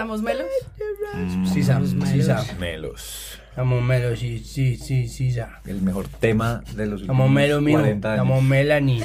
[0.00, 0.46] ¿Estamos melos?
[1.52, 2.42] Sí, sa, sí, sa.
[2.58, 3.38] Melos.
[3.50, 5.60] Estamos melos, sí, sí, sí, sí, sa.
[5.66, 7.80] El mejor tema de los Estamos últimos melos, mijo.
[7.80, 8.24] 40 años.
[8.24, 9.04] Estamos Melanie.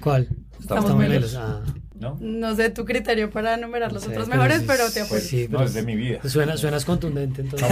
[0.00, 0.28] ¿Cuál?
[0.60, 1.34] Estamos melos.
[1.34, 1.62] Ah,
[1.98, 2.16] ¿No?
[2.20, 5.08] No sé tu criterio para enumerar los Sí, otros pero mejores, sí, pero te apoyo.
[5.08, 6.20] pues sí, No, es de mi vida.
[6.28, 7.68] Suena, suenas contundente, entonces.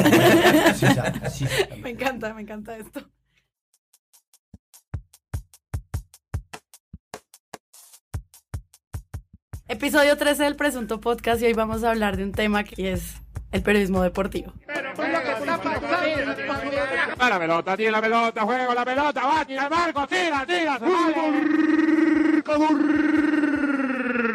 [0.76, 1.76] Sí, sa, sí, sa.
[1.82, 3.08] Me encanta, me encanta esto.
[9.66, 13.14] Episodio 13 del Presunto Podcast y hoy vamos a hablar de un tema que es
[13.50, 14.52] el periodismo deportivo.
[14.68, 14.74] Va
[17.30, 20.78] la pelota, tiene la pelota, juego la pelota, va, tira el marco, tira, tira,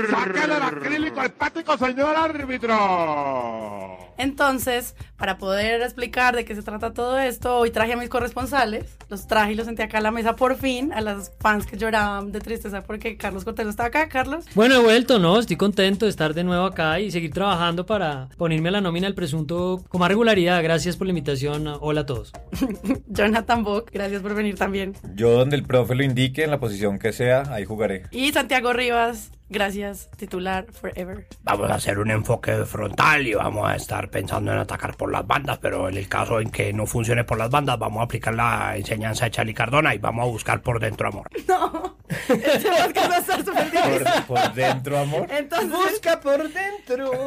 [0.10, 4.09] Sáquele el acrílico hepático, señor árbitro.
[4.20, 8.98] Entonces, para poder explicar de qué se trata todo esto, hoy traje a mis corresponsales,
[9.10, 11.78] los traje y los senté acá a la mesa por fin, a las fans que
[11.78, 14.10] lloraban de tristeza porque Carlos Cortés no estaba acá.
[14.10, 15.40] Carlos, Bueno, he vuelto, ¿no?
[15.40, 19.08] Estoy contento de estar de nuevo acá y seguir trabajando para ponerme a la nómina
[19.08, 20.62] del presunto con más regularidad.
[20.62, 21.68] Gracias por la invitación.
[21.80, 22.34] Hola a todos.
[23.08, 24.96] Jonathan Bock, gracias por venir también.
[25.16, 28.04] Yo donde el profe lo indique, en la posición que sea, ahí jugaré.
[28.12, 31.26] Y Santiago Rivas, gracias, titular forever.
[31.44, 35.26] Vamos a hacer un enfoque frontal y vamos a estar pensando en atacar por las
[35.26, 38.34] bandas, pero en el caso en que no funcione por las bandas, vamos a aplicar
[38.34, 41.30] la enseñanza de Charlie Cardona y vamos a buscar por dentro amor.
[41.48, 44.04] No, este podcast va a estar súper difícil.
[44.28, 45.28] Por, por dentro, amor.
[45.32, 47.12] Entonces, por dentro.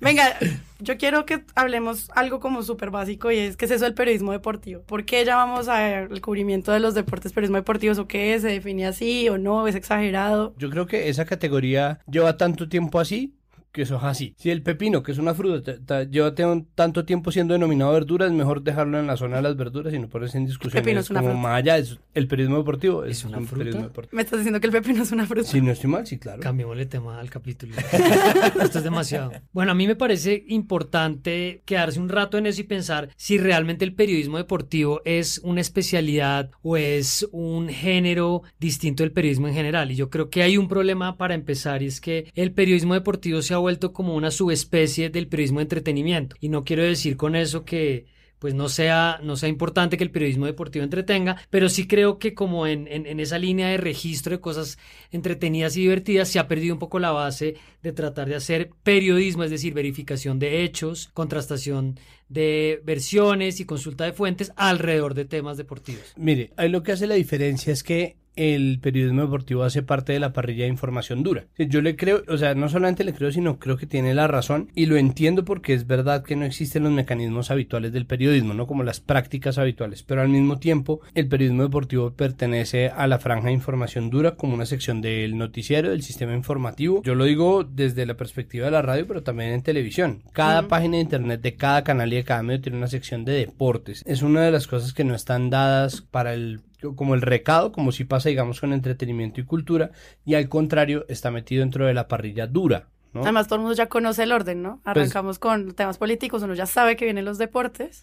[0.00, 0.36] venga,
[0.78, 4.32] yo quiero que hablemos algo como súper básico y es qué es eso del periodismo
[4.32, 4.82] deportivo.
[4.82, 7.94] ¿Por qué llamamos al cubrimiento de los deportes periodismo deportivo?
[8.00, 8.42] ¿O qué es?
[8.42, 9.66] ¿Se define así o no?
[9.66, 10.54] ¿Es exagerado?
[10.58, 13.35] Yo creo que esa categoría lleva tanto tiempo así
[13.76, 14.34] que eso es así.
[14.38, 17.92] Si el pepino, que es una fruta, ta- ta- lleva te- tanto tiempo siendo denominado
[17.92, 20.82] verdura, es mejor dejarlo en la zona de las verduras y no ponerse en discusión.
[20.82, 21.42] Pepino es una como fruta.
[21.48, 23.58] más allá, es el periodismo deportivo es, ¿Es una un fruta?
[23.58, 24.16] periodismo deportivo.
[24.16, 25.46] Me estás diciendo que el pepino es una fruta.
[25.48, 26.40] Si no estoy mal, sí, claro.
[26.40, 27.74] Cambiémosle tema al capítulo.
[28.62, 29.32] Esto es demasiado.
[29.52, 33.84] Bueno, a mí me parece importante quedarse un rato en eso y pensar si realmente
[33.84, 39.90] el periodismo deportivo es una especialidad o es un género distinto del periodismo en general.
[39.90, 43.42] Y yo creo que hay un problema para empezar y es que el periodismo deportivo
[43.42, 46.36] se ha vuelto como una subespecie del periodismo de entretenimiento.
[46.40, 48.06] Y no quiero decir con eso que
[48.38, 52.32] pues no sea, no sea importante que el periodismo deportivo entretenga, pero sí creo que
[52.32, 54.78] como en, en, en esa línea de registro de cosas
[55.10, 59.42] entretenidas y divertidas se ha perdido un poco la base de tratar de hacer periodismo,
[59.42, 65.56] es decir, verificación de hechos, contrastación de versiones y consulta de fuentes alrededor de temas
[65.56, 66.12] deportivos.
[66.16, 70.20] Mire, ahí lo que hace la diferencia es que el periodismo deportivo hace parte de
[70.20, 71.46] la parrilla de información dura.
[71.58, 74.70] Yo le creo, o sea, no solamente le creo, sino creo que tiene la razón
[74.74, 78.66] y lo entiendo porque es verdad que no existen los mecanismos habituales del periodismo, no
[78.66, 83.46] como las prácticas habituales, pero al mismo tiempo el periodismo deportivo pertenece a la franja
[83.46, 87.02] de información dura como una sección del noticiero, del sistema informativo.
[87.02, 90.22] Yo lo digo desde la perspectiva de la radio, pero también en televisión.
[90.32, 93.32] Cada página de internet de cada canal y de cada medio tiene una sección de
[93.32, 94.02] deportes.
[94.06, 96.60] Es una de las cosas que no están dadas para el
[96.94, 99.90] como el recado, como si pasa, digamos, con entretenimiento y cultura,
[100.24, 102.88] y al contrario, está metido dentro de la parrilla dura.
[103.16, 103.22] ¿No?
[103.22, 104.80] Además, todo el mundo ya conoce el orden, ¿no?
[104.84, 108.02] Arrancamos con temas políticos, uno ya sabe que vienen los deportes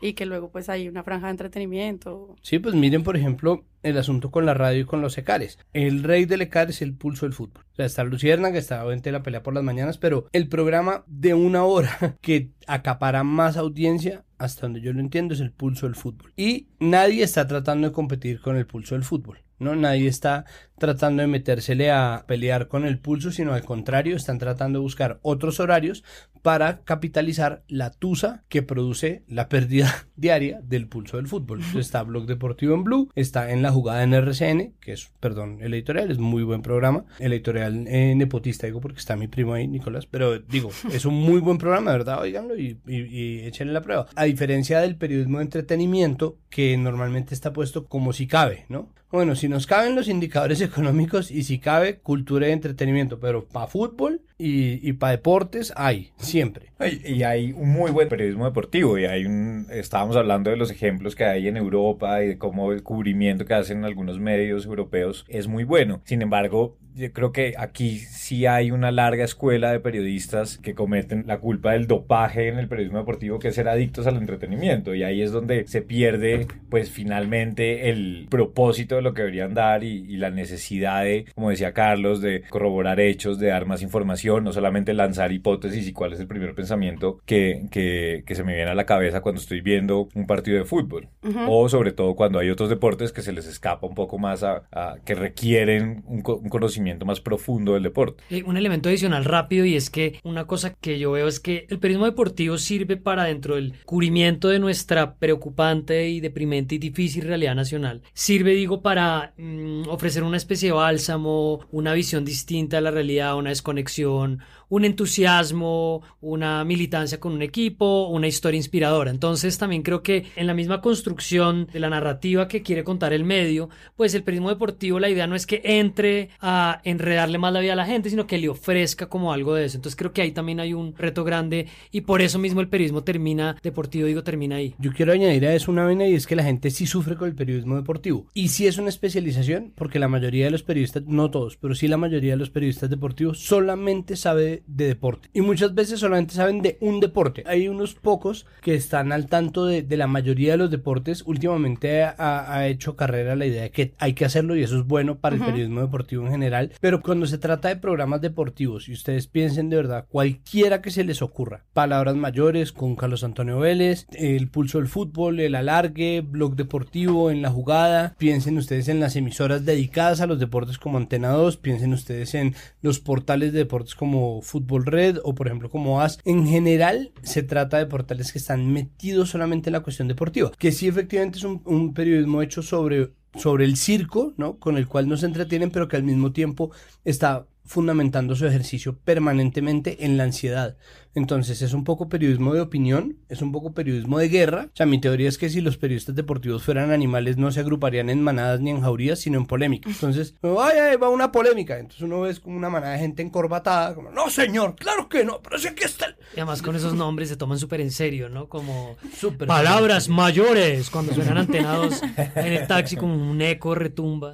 [0.00, 2.36] y que luego pues hay una franja de entretenimiento.
[2.42, 5.58] Sí, pues miren, por ejemplo, el asunto con la radio y con los ECARES.
[5.72, 7.64] El rey del ECAR es el pulso del fútbol.
[7.72, 10.48] O sea, está Lucierna, que está obviamente en la pelea por las mañanas, pero el
[10.48, 15.52] programa de una hora que acapara más audiencia, hasta donde yo lo entiendo, es el
[15.52, 16.32] pulso del fútbol.
[16.36, 19.38] Y nadie está tratando de competir con el pulso del fútbol.
[19.60, 19.76] ¿No?
[19.76, 20.44] Nadie está
[20.78, 25.20] tratando de metérsele a pelear con el pulso, sino al contrario, están tratando de buscar
[25.22, 26.02] otros horarios
[26.42, 31.60] para capitalizar la tusa que produce la pérdida diaria del pulso del fútbol.
[31.76, 35.74] Está Blog Deportivo en Blue, está en la jugada en RCN, que es, perdón, el
[35.74, 37.04] editorial, es muy buen programa.
[37.18, 41.14] El editorial eh, nepotista, digo, porque está mi primo ahí, Nicolás, pero digo, es un
[41.14, 44.06] muy buen programa, verdad, oiganlo y, y, y échenle la prueba.
[44.14, 48.92] A diferencia del periodismo de entretenimiento, que normalmente está puesto como si cabe, ¿no?
[49.10, 53.66] Bueno, si nos caben los indicadores económicos y si cabe cultura y entretenimiento, pero para
[53.66, 56.72] fútbol y, y para deportes hay, siempre.
[57.04, 61.14] Y, hay un muy buen periodismo deportivo y hay un, estábamos hablando de los ejemplos
[61.14, 65.46] que hay en Europa y de cómo el cubrimiento que hacen algunos medios europeos es
[65.46, 66.00] muy bueno.
[66.04, 71.24] Sin embargo, yo creo que aquí sí hay una larga escuela de periodistas que cometen
[71.26, 74.94] la culpa del dopaje en el periodismo deportivo, que es ser adictos al entretenimiento.
[74.94, 79.84] Y ahí es donde se pierde, pues finalmente, el propósito de lo que deberían dar
[79.84, 84.44] y, y la necesidad de, como decía Carlos, de corroborar hechos, de dar más información,
[84.44, 88.54] no solamente lanzar hipótesis y cuál es el primer pensamiento que, que, que se me
[88.54, 91.08] viene a la cabeza cuando estoy viendo un partido de fútbol.
[91.48, 94.62] O sobre todo cuando hay otros deportes que se les escapa un poco más a,
[94.72, 98.22] a- que requieren un, un conocimiento conocimiento más profundo del deporte.
[98.30, 101.66] Eh, un elemento adicional rápido y es que una cosa que yo veo es que
[101.68, 107.24] el periodismo deportivo sirve para dentro del cubrimiento de nuestra preocupante y deprimente y difícil
[107.24, 108.02] realidad nacional.
[108.12, 113.36] Sirve, digo, para mm, ofrecer una especie de bálsamo, una visión distinta de la realidad,
[113.36, 114.40] una desconexión,
[114.70, 119.10] un entusiasmo, una militancia con un equipo, una historia inspiradora.
[119.10, 123.24] Entonces también creo que en la misma construcción de la narrativa que quiere contar el
[123.24, 127.60] medio, pues el periodismo deportivo la idea no es que entre a enredarle más la
[127.60, 129.78] vida a la gente, sino que le ofrezca como algo de eso.
[129.78, 133.02] Entonces creo que ahí también hay un reto grande y por eso mismo el periodismo
[133.02, 134.74] termina deportivo, digo, termina ahí.
[134.78, 137.28] Yo quiero añadir a eso una vena y es que la gente sí sufre con
[137.28, 138.26] el periodismo deportivo.
[138.34, 141.88] Y sí es una especialización porque la mayoría de los periodistas, no todos, pero sí
[141.88, 145.28] la mayoría de los periodistas deportivos solamente sabe de deporte.
[145.32, 147.44] Y muchas veces solamente saben de un deporte.
[147.46, 151.22] Hay unos pocos que están al tanto de, de la mayoría de los deportes.
[151.26, 154.86] Últimamente ha, ha, hecho carrera la idea de que hay que hacerlo y eso es
[154.86, 156.59] bueno para el periodismo deportivo en general.
[156.80, 161.04] Pero cuando se trata de programas deportivos y ustedes piensen de verdad, cualquiera que se
[161.04, 166.56] les ocurra, palabras mayores con Carlos Antonio Vélez, el pulso del fútbol, el alargue, blog
[166.56, 171.30] deportivo, en la jugada, piensen ustedes en las emisoras dedicadas a los deportes como Antena
[171.30, 176.00] 2, piensen ustedes en los portales de deportes como Fútbol Red o por ejemplo como
[176.00, 176.20] AS.
[176.24, 180.72] En general se trata de portales que están metidos solamente en la cuestión deportiva, que
[180.72, 184.58] sí efectivamente es un, un periodismo hecho sobre sobre el circo, ¿no?
[184.58, 186.70] Con el cual nos entretienen, pero que al mismo tiempo
[187.04, 190.76] está fundamentando su ejercicio permanentemente en la ansiedad.
[191.14, 194.68] Entonces es un poco periodismo de opinión, es un poco periodismo de guerra.
[194.72, 198.10] O sea, mi teoría es que si los periodistas deportivos fueran animales no se agruparían
[198.10, 199.90] en manadas ni en jaurías, sino en polémica.
[199.90, 201.78] Entonces, ay, ay, va una polémica.
[201.78, 205.40] Entonces uno ve como una manada de gente encorbatada, como, no señor, claro que no,
[205.42, 206.16] pero si aquí está el...
[206.36, 208.48] Y además con esos nombres se toman súper en serio, ¿no?
[208.48, 214.30] Como Súper palabras mayores cuando suenan antenados en el taxi como un eco retumba.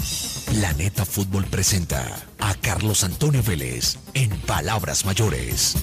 [0.51, 2.05] Planeta Fútbol presenta
[2.39, 5.77] a Carlos Antonio Vélez en Palabras Mayores.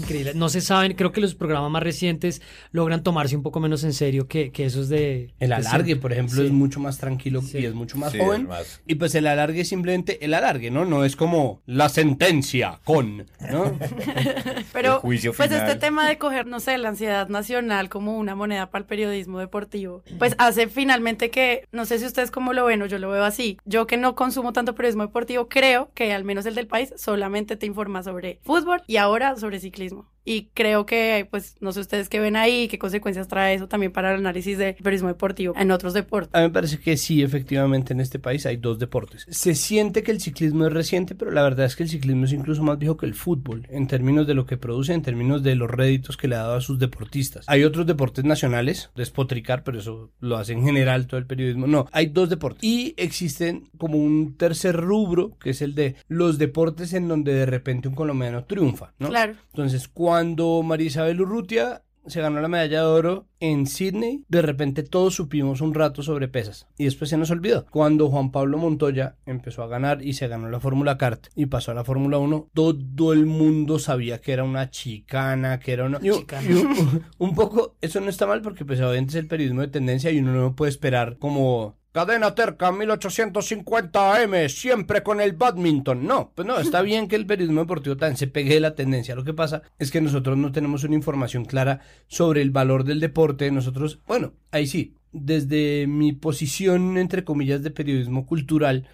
[0.00, 0.32] Increíble.
[0.34, 2.42] No se saben, creo que los programas más recientes
[2.72, 5.32] logran tomarse un poco menos en serio que, que esos de...
[5.38, 6.46] El alargue, por ejemplo, Sí.
[6.46, 7.58] es mucho más tranquilo Sí.
[7.58, 8.46] y es mucho más Sí, joven.
[8.48, 10.84] más- Y pues el alargue es simplemente el alargue, ¿no?
[10.84, 13.78] No es como la sentencia con, ¿no?
[14.72, 15.66] Pero El juicio pues final.
[15.66, 19.38] este tema de coger, no sé, la ansiedad nacional como una moneda para el periodismo
[19.38, 23.10] deportivo, pues hace finalmente que, no sé si ustedes cómo lo ven o yo lo
[23.10, 26.66] veo así, yo que no consumo tanto periodismo deportivo, creo que al menos el del
[26.66, 29.89] país solamente te informa sobre fútbol y ahora sobre ciclismo.
[29.90, 30.04] Excuse-moi.
[30.24, 33.92] Y creo que, pues, no sé ustedes qué ven ahí, qué consecuencias trae eso también
[33.92, 36.34] para el análisis de periodismo deportivo en otros deportes.
[36.34, 39.26] A mí me parece que sí, efectivamente, en este país hay dos deportes.
[39.30, 42.32] Se siente que el ciclismo es reciente, pero la verdad es que el ciclismo es
[42.32, 45.54] incluso más viejo que el fútbol, en términos de lo que produce, en términos de
[45.54, 47.44] los réditos que le ha dado a sus deportistas.
[47.48, 51.66] Hay otros deportes nacionales, despotricar, pero eso lo hace en general todo el periodismo.
[51.66, 52.62] No, hay dos deportes.
[52.62, 57.46] Y existen como un tercer rubro, que es el de los deportes en donde de
[57.46, 59.08] repente un colombiano triunfa, ¿no?
[59.08, 59.34] Claro.
[59.48, 64.82] Entonces, cuando María Isabel Urrutia se ganó la medalla de oro en Sydney, de repente
[64.82, 67.64] todos supimos un rato sobre pesas y después se nos olvidó.
[67.70, 71.70] Cuando Juan Pablo Montoya empezó a ganar y se ganó la Fórmula Kart y pasó
[71.70, 76.00] a la Fórmula 1, todo el mundo sabía que era una chicana, que era una...
[76.00, 76.50] Chicana.
[76.50, 79.68] y un, un poco, eso no está mal porque pues obviamente es el periodismo de
[79.68, 81.78] tendencia y uno no puede esperar como...
[81.92, 86.06] Cadena Terca 1850 AM, siempre con el badminton.
[86.06, 89.16] No, pues no, está bien que el periodismo deportivo también se pegue la tendencia.
[89.16, 93.00] Lo que pasa es que nosotros no tenemos una información clara sobre el valor del
[93.00, 93.50] deporte.
[93.50, 98.86] Nosotros, bueno, ahí sí, desde mi posición, entre comillas, de periodismo cultural,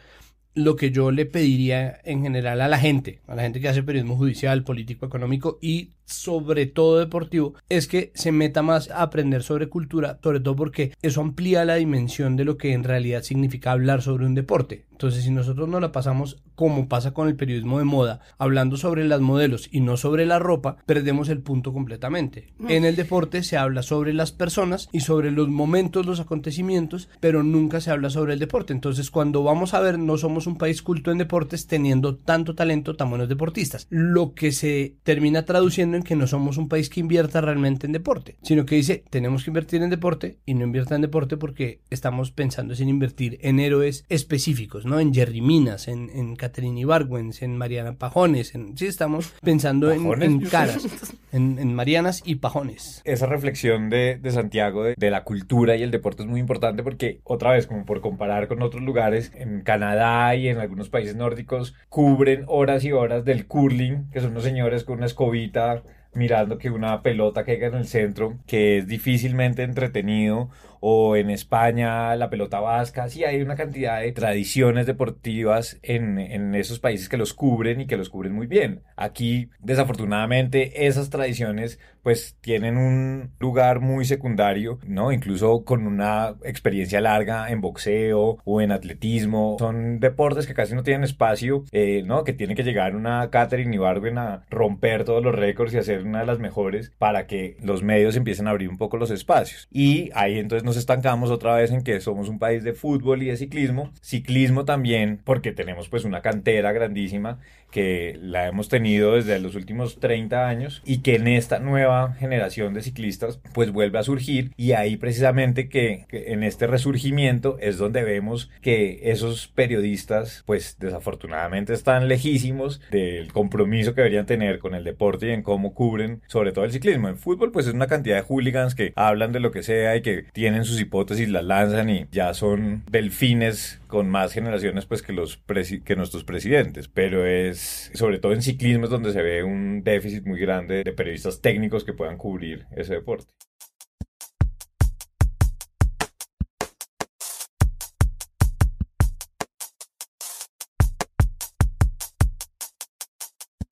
[0.54, 3.82] lo que yo le pediría en general a la gente, a la gente que hace
[3.82, 9.42] periodismo judicial, político, económico y sobre todo deportivo, es que se meta más a aprender
[9.42, 13.72] sobre cultura, sobre todo porque eso amplía la dimensión de lo que en realidad significa
[13.72, 14.86] hablar sobre un deporte.
[14.96, 19.04] Entonces, si nosotros no la pasamos como pasa con el periodismo de moda, hablando sobre
[19.04, 22.46] las modelos y no sobre la ropa, perdemos el punto completamente.
[22.66, 27.42] En el deporte se habla sobre las personas y sobre los momentos, los acontecimientos, pero
[27.42, 28.72] nunca se habla sobre el deporte.
[28.72, 32.96] Entonces, cuando vamos a ver, no somos un país culto en deportes teniendo tanto talento,
[32.96, 33.86] tan buenos deportistas.
[33.90, 37.92] Lo que se termina traduciendo en que no somos un país que invierta realmente en
[37.92, 41.80] deporte, sino que dice, tenemos que invertir en deporte y no invierta en deporte porque
[41.90, 45.00] estamos pensando en invertir en héroes específicos, ¿no?
[45.00, 46.36] En Jerry Minas, en, en
[46.78, 50.86] Ibargüens, en Mariana Pajones, en, sí estamos pensando en caras,
[51.36, 53.02] en, Marianas y Pajones.
[53.04, 56.82] Esa reflexión de, de Santiago de, de la cultura y el deporte es muy importante
[56.82, 61.16] porque, otra vez, como por comparar con otros lugares, en Canadá y en algunos países
[61.16, 65.82] nórdicos, cubren horas y horas del curling, que son unos señores con una escobita
[66.16, 70.50] mirando que una pelota caiga en el centro, que es difícilmente entretenido,
[70.80, 73.08] o en España la pelota vasca.
[73.08, 77.86] Sí, hay una cantidad de tradiciones deportivas en, en esos países que los cubren y
[77.86, 78.82] que los cubren muy bien.
[78.96, 85.10] Aquí, desafortunadamente, esas tradiciones pues tienen un lugar muy secundario, ¿no?
[85.10, 89.56] Incluso con una experiencia larga en boxeo o en atletismo.
[89.58, 92.22] Son deportes que casi no tienen espacio, eh, ¿no?
[92.22, 96.20] Que tiene que llegar una Catherine Ibargüen a romper todos los récords y hacer una
[96.20, 99.66] de las mejores para que los medios empiecen a abrir un poco los espacios.
[99.72, 103.26] Y ahí entonces nos estancamos otra vez en que somos un país de fútbol y
[103.26, 103.92] de ciclismo.
[104.02, 107.38] Ciclismo también, porque tenemos pues una cantera grandísima
[107.70, 112.74] que la hemos tenido desde los últimos 30 años y que en esta nueva generación
[112.74, 118.02] de ciclistas pues vuelve a surgir y ahí precisamente que, en este resurgimiento es donde
[118.02, 124.84] vemos que esos periodistas pues desafortunadamente están lejísimos del compromiso que deberían tener con el
[124.84, 127.08] deporte y en cómo cubren sobre todo el ciclismo.
[127.08, 130.02] En fútbol pues es una cantidad de hooligans que hablan de lo que sea y
[130.02, 135.14] que tienen sus hipótesis, las lanzan y ya son delfines con más generaciones pues que
[135.14, 135.42] los
[135.82, 140.26] que nuestros presidentes, pero es sobre todo en ciclismo es donde se ve un déficit
[140.26, 143.32] muy grande de periodistas técnicos que puedan cubrir ese deporte.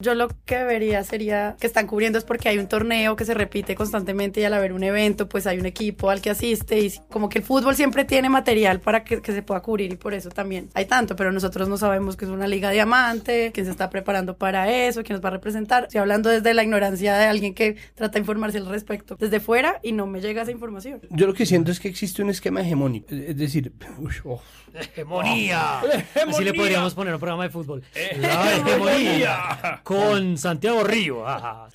[0.05, 3.33] Yo lo que vería sería que están cubriendo es porque hay un torneo que se
[3.33, 6.93] repite constantemente y al haber un evento pues hay un equipo al que asiste y
[7.11, 10.13] como que el fútbol siempre tiene material para que, que se pueda cubrir y por
[10.13, 13.73] eso también hay tanto, pero nosotros no sabemos que es una liga diamante, quién se
[13.73, 15.85] está preparando para eso, quién nos va a representar.
[15.85, 19.81] Estoy hablando desde la ignorancia de alguien que trata de informarse al respecto desde fuera
[19.83, 21.01] y no me llega esa información.
[21.09, 24.43] Yo lo que siento es que existe un esquema hegemónico, es decir, uy, oh.
[24.75, 25.81] Hegemonía.
[26.29, 27.83] Así le podríamos poner un programa de fútbol.
[28.19, 29.81] La hegemonía.
[29.97, 31.27] Con Santiago Río.
[31.27, 31.69] Ajá.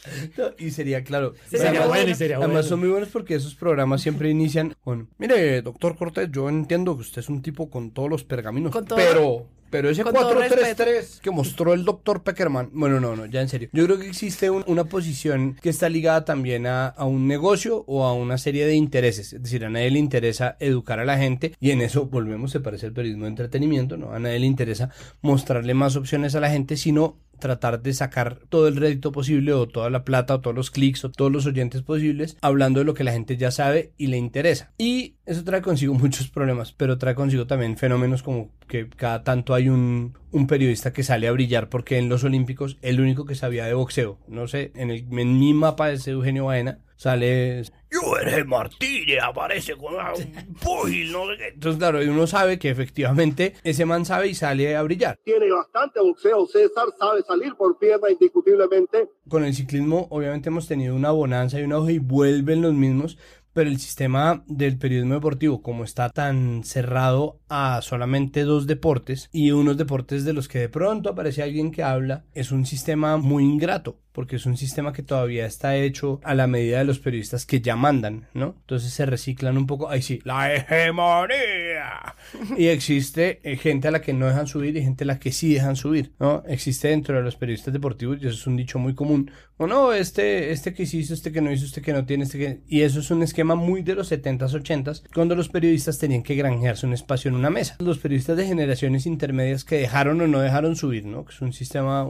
[0.57, 1.33] Y sería claro.
[1.49, 2.67] Sería además, bueno y sería además bueno.
[2.69, 7.01] son muy buenos porque esos programas siempre inician con, mire, doctor Cortés, yo entiendo que
[7.01, 9.47] usted es un tipo con todos los pergaminos, Con todo- pero...
[9.69, 13.49] Pero ese con todo 433 que mostró el doctor Peckerman, bueno, no, no, ya en
[13.49, 13.69] serio.
[13.73, 17.83] Yo creo que existe un- una posición que está ligada también a, a un negocio
[17.87, 19.33] o a una serie de intereses.
[19.33, 22.59] Es decir, a nadie le interesa educar a la gente y en eso volvemos, se
[22.59, 24.11] parece al periodismo de entretenimiento, ¿no?
[24.11, 24.89] A nadie le interesa
[25.21, 29.65] mostrarle más opciones a la gente, sino tratar de sacar todo el rédito posible o
[29.65, 32.93] toda la plata o todos los clics o todos los oyentes posibles hablando de lo
[32.93, 34.73] que la gente ya sabe y le interesa.
[34.77, 39.53] Y eso trae consigo muchos problemas, pero trae consigo también fenómenos como que cada tanto
[39.53, 43.35] hay un, un periodista que sale a brillar porque en los Olímpicos el único que
[43.35, 48.43] sabía de boxeo, no sé, en, el, en mi mapa es Eugenio Baena, sale Jorge
[48.43, 51.47] Martínez aparece con un pugil, no sé qué.
[51.53, 55.17] Entonces, claro, y uno sabe que efectivamente ese man sabe y sale a brillar.
[55.23, 56.45] tiene bastante boxeo.
[56.45, 59.09] César sabe salir por pierna indiscutiblemente.
[59.27, 63.17] Con el ciclismo, obviamente, hemos tenido una bonanza y un auge y vuelven los mismos,
[63.59, 69.51] pero el sistema del periodismo deportivo, como está tan cerrado a solamente dos deportes y
[69.51, 73.43] unos deportes de los que de pronto aparece alguien que habla, es un sistema muy
[73.43, 77.45] ingrato, porque es un sistema que todavía está hecho a la medida de los periodistas
[77.45, 78.55] que ya mandan, ¿no?
[78.61, 82.15] Entonces se reciclan un poco, ahí sí, la hegemonía.
[82.57, 85.31] Y existe eh, gente a la que no dejan subir y gente a la que
[85.31, 86.43] sí dejan subir, ¿no?
[86.47, 89.93] Existe dentro de los periodistas deportivos, y eso es un dicho muy común, o no,
[89.93, 92.61] este, este que hizo, este que no hizo, este que no tiene, este que...
[92.67, 96.35] Y eso es un esquema muy de los 70s, 80s, cuando los periodistas tenían que
[96.35, 97.75] granjearse un espacio en una mesa.
[97.79, 101.25] Los periodistas de generaciones intermedias que dejaron o no dejaron subir, ¿no?
[101.25, 102.07] Que es un sistema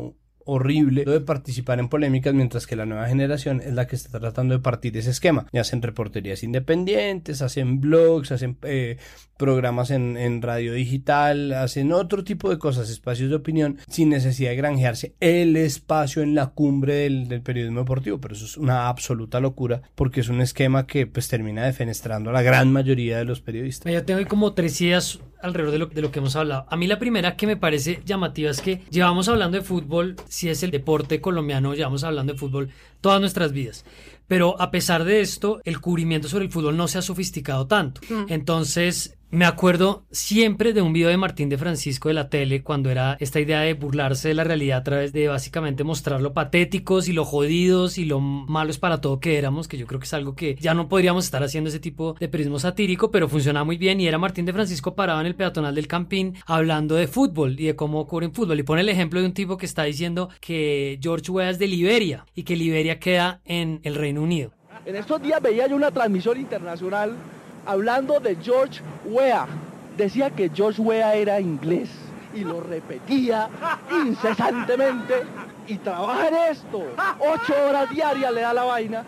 [0.50, 4.53] horrible de participar en polémicas, mientras que la nueva generación es la que está tratando
[4.53, 5.48] de partir ese esquema.
[5.51, 8.98] Y hacen reporterías independientes, hacen blogs, hacen eh,
[9.38, 14.58] programas en, radio digital, hacen otro tipo de cosas, espacios de opinión, sin necesidad de
[14.58, 18.20] granjearse el espacio en la cumbre del, periodismo deportivo.
[18.20, 22.34] Pero eso es una absoluta locura, porque es un esquema que pues termina defenestrando a
[22.34, 23.91] la gran mayoría de los periodistas.
[23.91, 26.65] Yo tengo como tres ideas alrededor de lo, de lo que hemos hablado.
[26.69, 30.50] A mí la primera que me parece llamativa es que llevamos hablando de fútbol, si
[30.50, 32.69] es el deporte colombiano, llevamos hablando de fútbol
[33.01, 33.86] todas nuestras vidas.
[34.27, 38.01] Pero a pesar de esto, el cubrimiento sobre el fútbol no se ha sofisticado tanto.
[38.27, 42.89] Entonces, me acuerdo siempre de un video de Martín de Francisco de la tele cuando
[42.89, 47.07] era esta idea de burlarse de la realidad a través de básicamente mostrar lo patéticos
[47.07, 50.13] y lo jodidos y lo malos para todo que éramos, que yo creo que es
[50.13, 53.77] algo que ya no podríamos estar haciendo ese tipo de periodismo satírico, pero funcionaba muy
[53.77, 57.59] bien y era Martín de Francisco parado en el peatonal del Campín hablando de fútbol
[57.59, 60.29] y de cómo cubren fútbol y pone el ejemplo de un tipo que está diciendo
[60.41, 64.51] que George Weah es de Liberia y que Liberia queda en el Reino Unido.
[64.86, 67.15] En estos días veía yo una transmisión internacional
[67.70, 69.46] hablando de George Weah.
[69.96, 71.90] Decía que George Weah era inglés
[72.34, 73.48] y lo repetía
[74.06, 75.24] incesantemente
[75.68, 76.82] y trabaja en esto.
[77.20, 79.04] Ocho horas diarias le da la vaina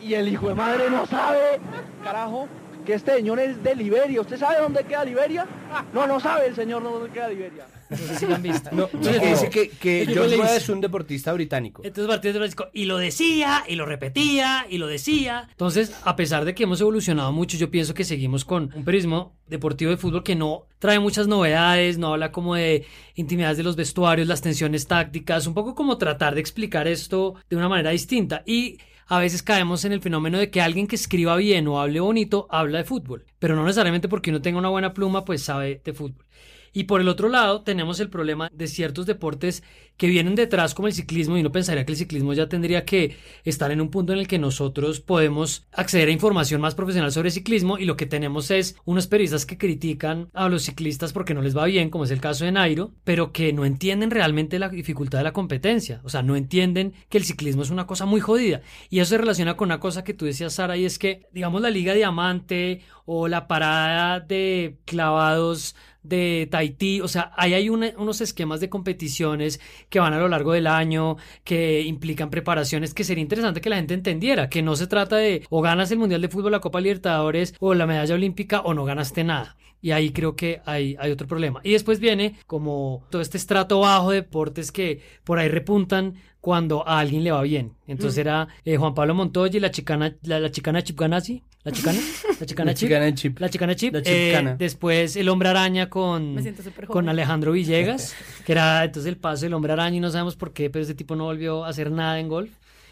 [0.00, 1.60] y el hijo de madre no sabe,
[2.02, 2.48] carajo,
[2.84, 4.20] que este señor es de Liberia.
[4.20, 5.46] ¿Usted sabe dónde queda Liberia?
[5.94, 7.66] No, no sabe el señor dónde queda Liberia.
[7.90, 8.70] No sé si lo han visto.
[8.72, 11.82] No, Entonces, que dice que, que hice- es un deportista británico.
[11.84, 15.46] Entonces Martínez de Francisco, y lo decía, y lo repetía, y lo decía.
[15.50, 19.36] Entonces, a pesar de que hemos evolucionado mucho, yo pienso que seguimos con un periodismo
[19.46, 23.76] deportivo de fútbol que no trae muchas novedades, no habla como de intimidades de los
[23.76, 28.42] vestuarios, las tensiones tácticas, un poco como tratar de explicar esto de una manera distinta.
[28.46, 28.78] Y
[29.12, 32.46] a veces caemos en el fenómeno de que alguien que escriba bien o hable bonito
[32.48, 35.92] habla de fútbol, pero no necesariamente porque uno tenga una buena pluma, pues sabe de
[35.92, 36.24] fútbol.
[36.72, 39.62] Y por el otro lado, tenemos el problema de ciertos deportes
[39.96, 43.16] que vienen detrás, como el ciclismo, y uno pensaría que el ciclismo ya tendría que
[43.44, 47.30] estar en un punto en el que nosotros podemos acceder a información más profesional sobre
[47.30, 51.42] ciclismo, y lo que tenemos es unos periodistas que critican a los ciclistas porque no
[51.42, 54.68] les va bien, como es el caso de Nairo, pero que no entienden realmente la
[54.68, 56.00] dificultad de la competencia.
[56.04, 58.62] O sea, no entienden que el ciclismo es una cosa muy jodida.
[58.88, 61.60] Y eso se relaciona con una cosa que tú decías, Sara, y es que, digamos,
[61.60, 68.20] la Liga Diamante o la parada de clavados de Tahití, o sea, ahí hay unos
[68.20, 73.22] esquemas de competiciones que van a lo largo del año, que implican preparaciones, que sería
[73.22, 76.28] interesante que la gente entendiera, que no se trata de o ganas el Mundial de
[76.28, 79.56] Fútbol, la Copa Libertadores o la medalla olímpica o no ganaste nada.
[79.82, 81.60] Y ahí creo que hay, hay otro problema.
[81.64, 86.86] Y después viene como todo este estrato bajo de deportes que por ahí repuntan cuando
[86.88, 87.72] a alguien le va bien.
[87.86, 91.72] Entonces era eh, Juan Pablo Montoya y la chicana, la, la chicana Chip Ganassi, la
[91.72, 91.98] chicana,
[92.40, 93.38] la chicana La Chip, chicana Chip.
[93.38, 94.54] la chicana Chip, La eh, chicana.
[94.56, 97.08] después el hombre araña con, Me siento súper con.
[97.08, 98.14] Alejandro Villegas,
[98.46, 100.94] que era entonces el paso del hombre araña y no sabemos por qué, pero ese
[100.94, 102.50] tipo no volvió a hacer nada en golf.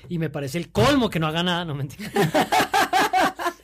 [0.09, 2.11] Y me parece el colmo que no haga nada, no mentira.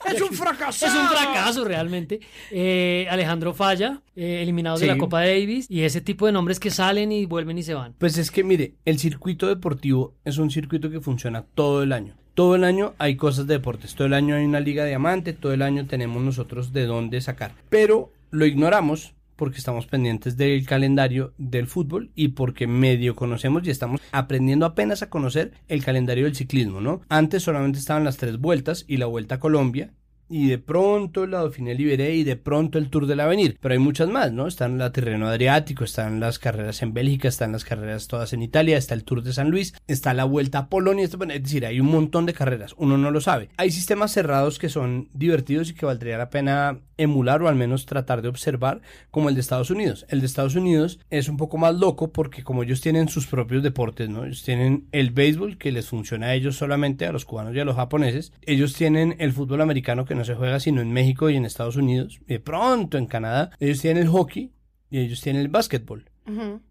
[0.13, 0.85] ¡Es un fracaso!
[0.85, 2.19] Es un fracaso realmente.
[2.51, 6.71] Eh, Alejandro Falla, eh, eliminados de la Copa Davis, y ese tipo de nombres que
[6.71, 7.93] salen y vuelven y se van.
[7.97, 12.15] Pues es que mire, el circuito deportivo es un circuito que funciona todo el año.
[12.33, 15.53] Todo el año hay cosas de deportes, todo el año hay una liga diamante, todo
[15.53, 17.53] el año tenemos nosotros de dónde sacar.
[17.69, 23.69] Pero lo ignoramos porque estamos pendientes del calendario del fútbol y porque medio conocemos y
[23.69, 27.01] estamos aprendiendo apenas a conocer el calendario del ciclismo, ¿no?
[27.07, 29.93] Antes solamente estaban las tres vueltas y la vuelta a Colombia
[30.29, 33.57] y de pronto la Dauphiné Liberé y de pronto el Tour del Avenir.
[33.61, 34.47] Pero hay muchas más, ¿no?
[34.47, 38.77] Están la Tirreno Adriático, están las carreras en Bélgica, están las carreras todas en Italia,
[38.77, 41.87] está el Tour de San Luis, está la Vuelta a Polonia, es decir, hay un
[41.87, 43.49] montón de carreras, uno no lo sabe.
[43.57, 47.85] Hay sistemas cerrados que son divertidos y que valdría la pena emular o al menos
[47.85, 50.05] tratar de observar, como el de Estados Unidos.
[50.09, 53.63] El de Estados Unidos es un poco más loco porque como ellos tienen sus propios
[53.63, 54.25] deportes, ¿no?
[54.25, 57.65] Ellos tienen el béisbol que les funciona a ellos solamente, a los cubanos y a
[57.65, 58.33] los japoneses.
[58.41, 61.77] Ellos tienen el fútbol americano que no se juega sino en México y en Estados
[61.77, 62.19] Unidos.
[62.27, 63.51] Y de pronto en Canadá.
[63.59, 64.51] Ellos tienen el hockey
[64.89, 66.09] y ellos tienen el básquetbol.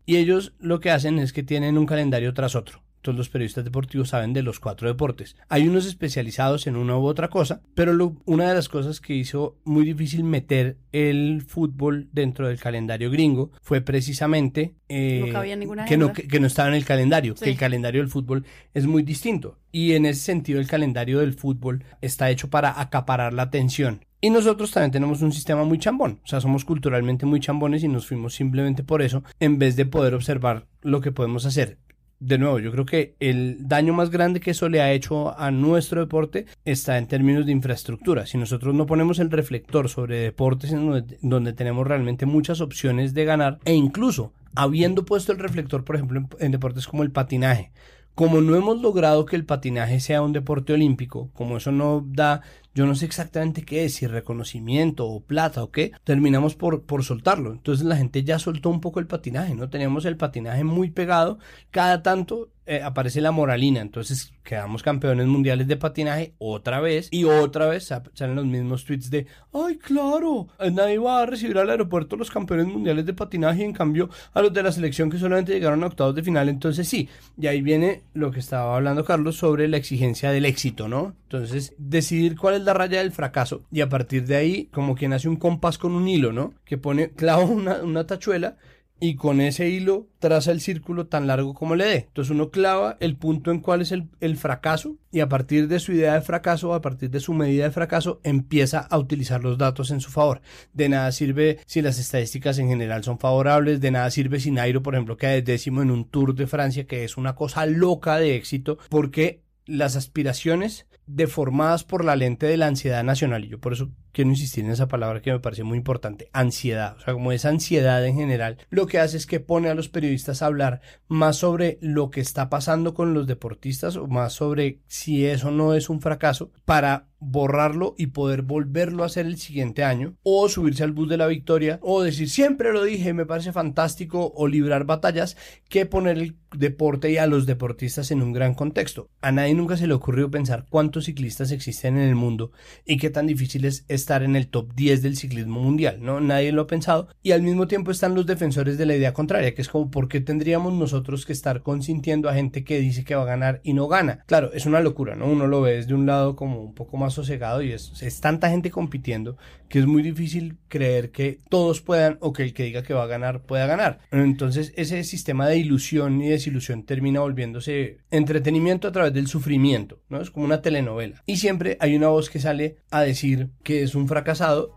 [0.04, 2.82] Y ellos lo que hacen es que tienen un calendario tras otro.
[3.06, 5.36] Todos los periodistas deportivos saben de los cuatro deportes.
[5.48, 9.14] Hay unos especializados en una u otra cosa, pero lo- una de las cosas que
[9.14, 15.96] hizo muy difícil meter el fútbol dentro del calendario gringo fue precisamente eh, No que,
[15.96, 17.44] no, que, que no estaba en el calendario, Sí.
[17.44, 19.58] que el calendario del fútbol es muy distinto.
[19.70, 24.04] Y en ese sentido el calendario del fútbol está hecho para acaparar la atención.
[24.20, 27.88] Y nosotros también tenemos un sistema muy chambón, o sea, somos culturalmente muy chambones y
[27.88, 31.78] nos fuimos simplemente por eso, en vez de poder observar lo que podemos hacer.
[32.18, 35.50] De nuevo, yo creo que el daño más grande que eso le ha hecho a
[35.50, 38.24] nuestro deporte está en términos de infraestructura.
[38.24, 43.26] Si nosotros no ponemos el reflector sobre deportes en donde, tenemos realmente muchas opciones de
[43.26, 47.70] ganar, e incluso habiendo puesto el reflector, por ejemplo, en, en deportes como el patinaje,
[48.14, 52.40] como no hemos logrado que el patinaje sea un deporte olímpico, como eso no da,
[52.76, 57.02] yo no sé exactamente qué es, si reconocimiento o plata o qué, terminamos por, por
[57.02, 57.50] soltarlo.
[57.52, 59.68] Entonces la gente ya soltó un poco el patinaje, ¿no?
[59.68, 61.38] Teníamos el patinaje muy pegado,
[61.70, 67.22] cada tanto eh, aparece la moralina, entonces quedamos campeones mundiales de patinaje otra vez y
[67.22, 71.56] otra vez sa- salen los mismos tweets de, ay claro, eh, nadie va a recibir
[71.58, 75.10] al aeropuerto los campeones mundiales de patinaje y en cambio a los de la selección
[75.10, 77.08] que solamente llegaron a octavos de final, entonces sí,
[77.40, 81.14] y ahí viene lo que estaba hablando Carlos sobre la exigencia del éxito, ¿no?
[81.22, 85.12] Entonces decidir cuál es la raya del fracaso y a partir de ahí como quien
[85.12, 86.52] hace un compás con un hilo, ¿no?
[86.64, 88.56] Que pone, clava una, una tachuela
[88.98, 91.96] y con ese hilo traza el círculo tan largo como le dé.
[92.08, 95.80] Entonces uno clava el punto en cuál es el, el fracaso y a partir de
[95.80, 99.58] su idea de fracaso, a partir de su medida de fracaso, empieza a utilizar los
[99.58, 100.40] datos en su favor.
[100.72, 104.82] De nada sirve si las estadísticas en general son favorables, de nada sirve si Nairo,
[104.82, 108.36] por ejemplo, queda décimo en un Tour de Francia, que es una cosa loca de
[108.36, 113.44] éxito, porque las aspiraciones deformadas por la lente de la ansiedad nacional.
[113.44, 116.96] Y yo por eso quiero insistir en esa palabra que me parece muy importante, ansiedad.
[116.96, 119.88] O sea, como esa ansiedad en general, lo que hace es que pone a los
[119.88, 124.80] periodistas a hablar más sobre lo que está pasando con los deportistas o más sobre
[124.86, 129.84] si eso no es un fracaso para borrarlo y poder volverlo a hacer el siguiente
[129.84, 133.52] año o subirse al bus de la victoria o decir siempre lo dije me parece
[133.52, 135.36] fantástico o librar batallas
[135.68, 139.76] que poner el deporte y a los deportistas en un gran contexto a nadie nunca
[139.76, 142.52] se le ocurrió pensar cuántos ciclistas existen en el mundo
[142.84, 146.20] y qué tan difícil es estar en el top 10 del ciclismo mundial, ¿no?
[146.20, 147.08] Nadie lo ha pensado.
[147.22, 150.08] Y al mismo tiempo están los defensores de la idea contraria, que es como, ¿por
[150.08, 153.72] qué tendríamos nosotros que estar consintiendo a gente que dice que va a ganar y
[153.72, 154.24] no gana?
[154.26, 155.26] Claro, es una locura, ¿no?
[155.26, 158.50] Uno lo ve desde un lado como un poco más sosegado y es, es tanta
[158.50, 159.36] gente compitiendo
[159.68, 163.04] que es muy difícil creer que todos puedan o que el que diga que va
[163.04, 164.00] a ganar pueda ganar.
[164.10, 170.20] Entonces, ese sistema de ilusión y desilusión termina volviéndose entretenimiento a través del sufrimiento, ¿no?
[170.20, 171.22] Es como una telenovela.
[171.26, 174.74] Y siempre hay una voz que sale a decir que es un fracasado.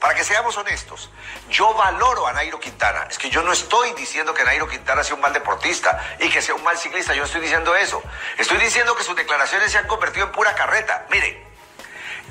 [0.00, 1.10] Para que seamos honestos,
[1.50, 3.06] yo valoro a Nairo Quintana.
[3.10, 6.42] Es que yo no estoy diciendo que Nairo Quintana sea un mal deportista y que
[6.42, 7.14] sea un mal ciclista.
[7.14, 8.02] Yo estoy diciendo eso.
[8.38, 11.06] Estoy diciendo que sus declaraciones se han convertido en pura carreta.
[11.10, 11.45] Mire,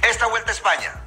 [0.10, 1.06] esta vuelta a España,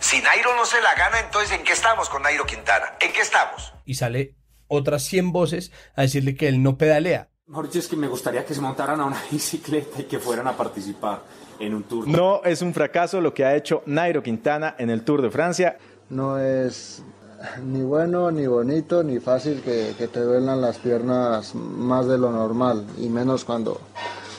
[0.00, 2.94] si Nairo no se la gana, entonces ¿en qué estamos con Nairo Quintana?
[3.00, 3.72] ¿En qué estamos?
[3.84, 4.36] Y sale
[4.68, 7.30] otras 100 voces a decirle que él no pedalea.
[7.46, 10.56] Dicho, es que me gustaría que se montaran a una bicicleta y que fueran a
[10.56, 11.22] participar
[11.58, 12.08] en un tour.
[12.08, 15.78] No es un fracaso lo que ha hecho Nairo Quintana en el Tour de Francia.
[16.10, 17.02] No es
[17.62, 22.30] ni bueno, ni bonito, ni fácil que, que te duelan las piernas más de lo
[22.30, 23.80] normal, y menos cuando,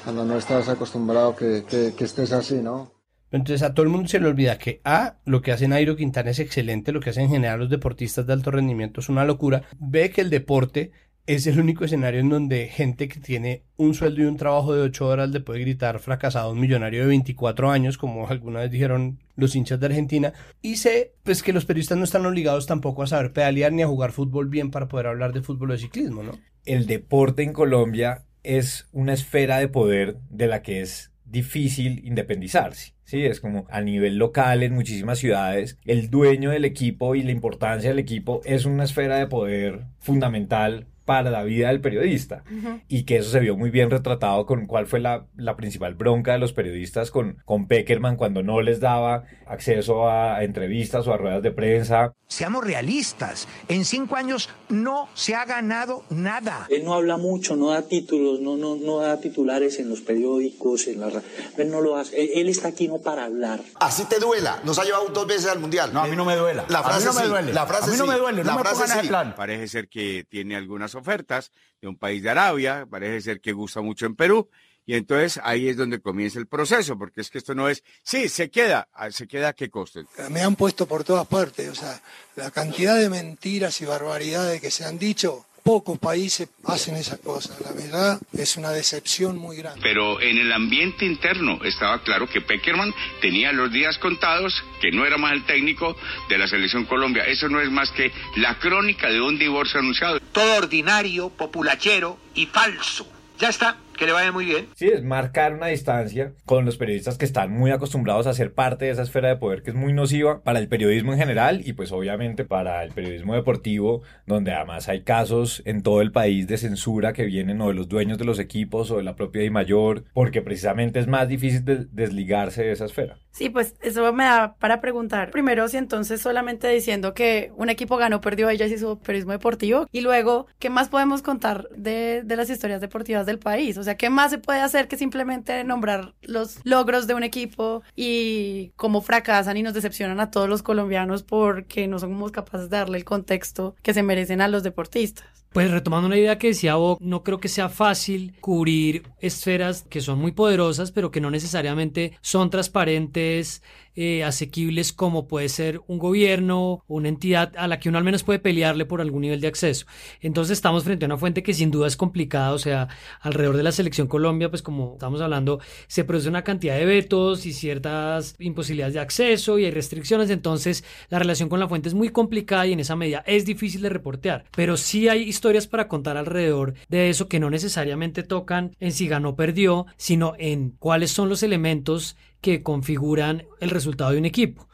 [0.04, 2.92] cuando no estás acostumbrado que, que, que estés así, ¿no?
[3.32, 6.32] Entonces a todo el mundo se le olvida que A, lo que hace Nairo Quintana
[6.32, 9.64] es excelente, lo que hacen en general los deportistas de alto rendimiento es una locura.
[9.78, 10.92] B, que el deporte
[11.28, 14.82] es el único escenario en donde gente que tiene un sueldo y un trabajo de
[14.82, 18.70] 8 horas le puede gritar fracasado a un millonario de 24 años, como alguna vez
[18.70, 20.34] dijeron los hinchas de Argentina.
[20.62, 23.88] Y sé, pues que los periodistas no están obligados tampoco a saber pedalear ni a
[23.88, 26.34] jugar fútbol bien para poder hablar de fútbol o de ciclismo, ¿no?
[26.64, 32.94] El deporte en Colombia es una esfera de poder de la que es difícil independizarse.
[33.04, 37.32] Sí, es como a nivel local en muchísimas ciudades, el dueño del equipo y la
[37.32, 42.44] importancia del equipo es una esfera de poder fundamental para la vida del periodista
[42.88, 46.34] y que eso se vio muy bien retratado con cuál fue la, la principal bronca
[46.34, 51.14] de los periodistas con, con Peckerman cuando no les daba acceso a, a entrevistas o
[51.14, 52.14] a ruedas de prensa.
[52.28, 56.66] Seamos realistas, en cinco años no se ha ganado nada.
[56.70, 60.88] Él no habla mucho, no da títulos, no, no, no da titulares en los periódicos,
[60.88, 61.22] en la ra-
[61.58, 63.62] Él no lo hace, él, él está aquí no para hablar.
[63.80, 64.60] Así te duela.
[64.64, 65.92] Nos ha llevado dos veces al mundial.
[65.94, 66.66] No, a mí no me duela.
[66.70, 67.54] La frase a mí no me sí, duele.
[67.54, 68.44] La frase a mí no sí, me duele.
[68.44, 69.08] No la me frase sí.
[69.08, 69.36] plan.
[69.36, 73.82] Parece ser que tiene algunas ofertas de un país de Arabia, parece ser que gusta
[73.82, 74.50] mucho en Perú,
[74.86, 78.30] y entonces ahí es donde comienza el proceso, porque es que esto no es, sí,
[78.30, 80.06] se queda, ah, se queda a qué coste.
[80.30, 82.00] Me han puesto por todas partes, o sea,
[82.36, 87.60] la cantidad de mentiras y barbaridades que se han dicho, pocos países hacen esas cosas.
[87.62, 89.82] La verdad es una decepción muy grande.
[89.82, 95.08] Pero en el ambiente interno estaba claro que Peckerman tenía los días contados, que no
[95.08, 95.98] era más el técnico
[96.30, 97.24] de la selección Colombia.
[97.26, 100.20] Eso no es más que la crónica de un divorcio anunciado.
[100.20, 103.08] Todo ordinario, populachero y falso.
[103.40, 104.66] Ya está, que le vaya muy bien.
[104.76, 108.86] Sí, es marcar una distancia con los periodistas que están muy acostumbrados a ser parte
[108.86, 111.74] de esa esfera de poder que es muy nociva para el periodismo en general y
[111.74, 116.58] pues obviamente para el periodismo deportivo, donde además hay casos en todo el país de
[116.58, 120.04] censura que vienen o de los dueños de los equipos o de la propia mayor,
[120.14, 123.18] porque precisamente es más difícil de- desligarse de esa esfera.
[123.36, 125.30] Sí, pues eso me da para preguntar.
[125.30, 129.88] Primero, si entonces solamente diciendo que un equipo ganó, perdió, ella sí su periodismo deportivo.
[129.92, 133.78] Y luego, ¿qué más podemos contar de, de las historias deportivas del país?
[133.78, 137.84] O sea, ¿qué más se puede hacer que simplemente nombrar los logros de un equipo
[137.94, 142.78] y cómo fracasan y nos decepcionan a todos los colombianos porque no somos capaces de
[142.78, 145.45] darle el contexto que se merecen a los deportistas?
[145.56, 150.02] Pues retomando una idea que decía Bob, no creo que sea fácil cubrir esferas que
[150.02, 153.64] son muy poderosas, pero que no necesariamente son transparentes,
[153.96, 158.24] eh, asequibles como puede ser un gobierno, una entidad a la que uno al menos
[158.24, 159.86] puede pelearle por algún nivel de acceso.
[160.22, 162.88] Entonces estamos frente a una fuente que sin duda es complicada, o sea,
[163.22, 167.46] alrededor de la selección Colombia, pues como estamos hablando, se produce una cantidad de vetos
[167.46, 171.96] y ciertas imposibilidades de acceso y hay restricciones, entonces la relación con la fuente es
[171.96, 175.88] muy complicada y en esa medida es difícil de reportear, pero sí hay historias para
[175.88, 180.72] contar alrededor de eso que no necesariamente tocan en si ganó o perdió, sino en
[180.72, 184.68] cuáles son los elementos que configuran el resultado de un equipo.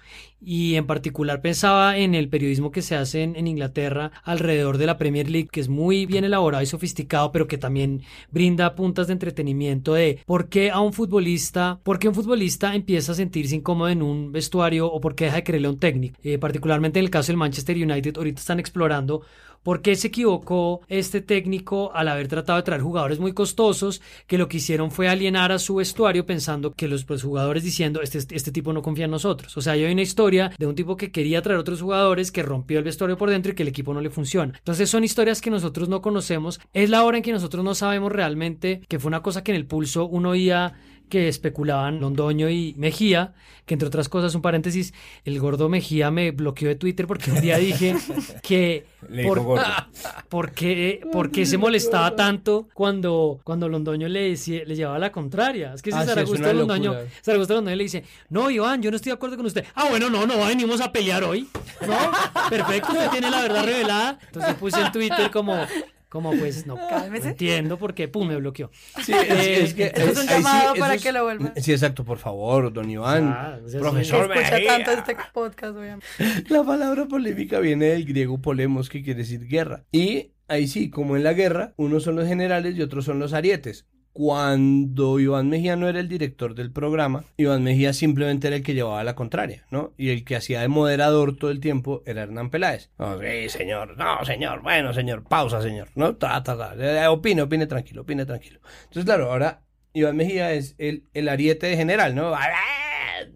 [0.44, 4.98] y en particular pensaba en el periodismo que se hace en, Inglaterra alrededor de la
[4.98, 9.14] Premier League, que es muy bien elaborado y sofisticado, pero que también brinda puntas de
[9.14, 13.88] entretenimiento de por qué a un futbolista, por qué un futbolista empieza a sentirse incómodo
[13.90, 16.20] en un vestuario o por qué deja de creerle un técnico.
[16.24, 19.22] Eh, particularmente en el caso del Manchester United, ahorita están explorando
[19.64, 24.38] ¿Por qué se equivocó este técnico al haber tratado de traer jugadores muy costosos que
[24.38, 28.18] lo que hicieron fue alienar a su vestuario pensando que los pues, jugadores diciendo este,
[28.36, 29.56] este tipo no confía en nosotros?
[29.58, 32.80] O sea, hay una historia de un tipo que quería traer otros jugadores que rompió
[32.80, 34.54] el vestuario por dentro y que el equipo no le funciona.
[34.58, 36.60] Entonces son historias que nosotros no conocemos.
[36.74, 39.58] Es la hora en que nosotros no sabemos realmente que fue una cosa que en
[39.58, 40.74] el pulso uno oía
[41.12, 43.34] que especulaban Londoño y Mejía,
[43.66, 44.94] que entre otras cosas, un paréntesis,
[45.26, 47.96] el gordo Mejía me bloqueó de Twitter porque un día dije
[48.42, 48.86] que
[50.30, 55.74] por, qué, se molestaba tanto cuando, cuando Londoño le, decía, le llevaba la contraria.
[55.74, 56.96] Es que si ah, Zaragoza Londoño,
[57.26, 59.66] Londoño le dice, no, Iván, yo no estoy de acuerdo con usted.
[59.76, 61.48] Ah, bueno, no, no venimos a pelear hoy.
[61.86, 64.20] No, perfecto, usted tiene la verdad revelada.
[64.28, 65.68] Entonces puse en Twitter como
[66.12, 66.78] como pues no,
[67.24, 68.70] entiendo porque pum me bloqueó.
[69.02, 71.54] Sí, es, que es un llamado para que lo vuelva.
[71.56, 73.30] Sí, exacto, por favor, don Iván.
[73.30, 76.06] Ah, profesor, escucha tanto este podcast, obviamente.
[76.50, 79.86] La palabra polémica viene del griego polemos, que quiere decir guerra.
[79.94, 83.32] Y ahí sí, como en la guerra, unos son los generales y otros son los
[83.32, 88.64] arietes cuando Iván Mejía no era el director del programa, Iván Mejía simplemente era el
[88.64, 89.94] que llevaba la contraria, ¿no?
[89.98, 92.90] Y el que hacía de moderador todo el tiempo era Hernán Peláez.
[93.00, 96.16] No, sí, señor, no, señor, bueno, señor, pausa, señor, ¿no?
[96.16, 96.76] Ta, ta, ta.
[96.78, 98.60] Eh, opine, opine tranquilo, opine tranquilo.
[98.84, 99.62] Entonces, claro, ahora
[99.94, 102.34] Iván Mejía es el, el ariete de general, ¿no?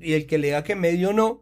[0.02, 1.42] Y el que le diga que medio no,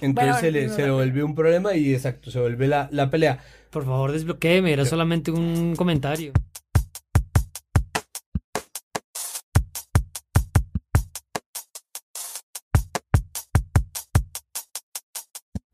[0.00, 3.38] entonces se le se vuelve un problema y exacto, se vuelve la, la pelea.
[3.70, 6.32] Por favor, desbloqueeme, era solamente un comentario.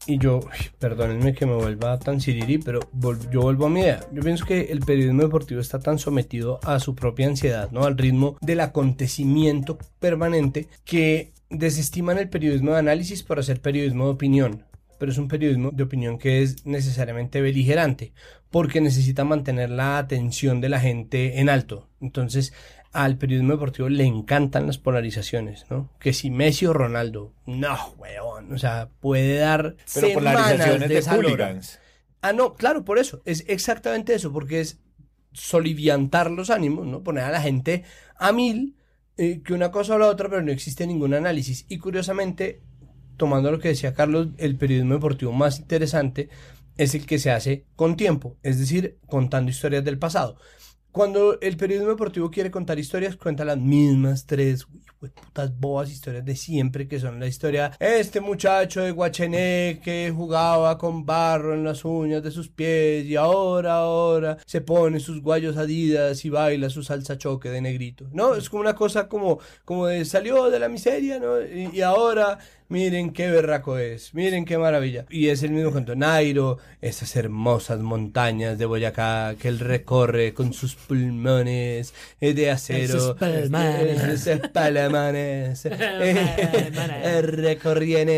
[0.07, 0.41] Y yo,
[0.79, 2.81] perdónenme que me vuelva tan sirirí, pero
[3.31, 4.01] yo vuelvo a mi idea.
[4.13, 7.85] Yo pienso que el periodismo deportivo está tan sometido a su propia ansiedad, ¿no?
[7.85, 14.13] Al ritmo del acontecimiento permanente que desestiman el periodismo de análisis para hacer periodismo de
[14.13, 14.65] opinión.
[14.99, 18.13] Pero es un periodismo de opinión que es necesariamente beligerante,
[18.51, 21.89] porque necesita mantener la atención de la gente en alto.
[22.01, 22.53] Entonces,
[22.95, 25.91] al periodismo deportivo le encantan las polarizaciones, ¿no?
[25.99, 31.61] Que si Messi o Ronaldo, no, weón, o sea, puede dar Pero polarizaciones de, de
[32.23, 34.81] Ah, no, claro, por eso, es exactamente eso, porque es
[35.33, 37.03] soliviantar los ánimos, ¿no?
[37.03, 37.83] Poner a la gente
[38.17, 38.77] a mil,
[39.17, 41.67] eh, que una cosa o la otra, pero no existe ningún análisis.
[41.69, 42.63] Y curiosamente,
[43.17, 46.29] tomando lo que decía Carlos, el periodismo deportivo más interesante
[46.77, 50.37] es el que se hace con tiempo, es decir, contando historias del pasado.
[50.95, 54.65] Cuando el periodismo deportivo quiere contar historias, cuenta las mismas tres
[55.01, 60.79] putas bobas historias de siempre, que son la historia, este muchacho de Guachené que jugaba
[60.79, 65.57] con barro en las uñas de sus pies y ahora, ahora se pone sus guayos
[65.57, 68.37] adidas y baila su salsa choque de negrito, ¿no?
[68.37, 71.43] Es como una cosa como, como de salió de la miseria, ¿no?
[71.43, 75.07] y ahora miren qué berraco es, miren qué maravilla.
[75.11, 80.53] Y es el mismo cuento, Nairo, esas hermosas montañas de Boyacá que él recorre con
[80.53, 83.01] sus pulmones de acero.
[83.01, 84.21] Sus pulmones.
[84.21, 85.65] Sus pulmones.
[87.23, 88.13] recorriendo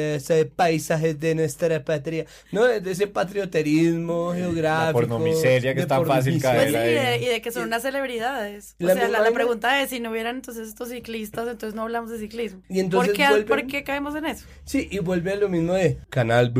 [0.00, 2.26] ese paisaje de nuestra patria.
[2.52, 2.64] ¿No?
[2.64, 5.00] De ese patrioterismo geográfico.
[5.00, 7.64] Por no miseria que es tan fácil caer pues y, de, y, de, que son
[7.64, 8.76] unas celebridades.
[8.82, 12.18] O sea, la, pregunta es, si no hubieran entonces estos ciclistas, entonces no hablamos de
[12.18, 12.62] ciclismo.
[12.68, 14.46] Y entonces ¿Por qué caemos en eso.
[14.64, 16.52] Sí, y vuelve a lo mismo de canal,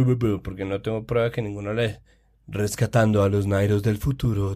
[0.43, 2.01] porque no tengo prueba que ninguno le
[2.47, 4.55] rescatando a los Nairos del futuro.